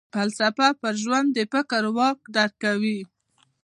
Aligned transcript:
فلسفه 0.13 0.67
پر 0.81 0.93
ژوند 1.03 1.27
د 1.37 1.39
فکر 1.51 1.83
واک 1.97 2.17
درکوي. 2.35 2.99